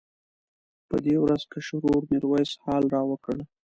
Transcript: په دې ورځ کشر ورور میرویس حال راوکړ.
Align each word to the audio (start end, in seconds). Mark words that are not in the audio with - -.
په 0.87 0.95
دې 1.05 1.15
ورځ 1.23 1.41
کشر 1.51 1.75
ورور 1.81 2.03
میرویس 2.11 2.51
حال 2.63 2.83
راوکړ. 2.95 3.37